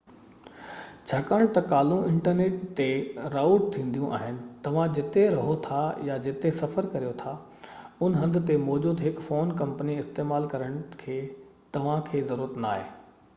[1.09, 2.87] ڇاڪاڻ ته ڪالون انٽرنيٽ تي
[3.33, 4.39] رائوٽ ٿينديون آهن
[4.69, 7.35] توهان جتي رهو ٿا يا جتي سفر ڪريو ٿا
[8.07, 11.19] ان هنڌ تي موجود هڪ فون ڪمپني استعمال ڪرڻ جي
[11.77, 12.91] توهانکي ضرورت ناهي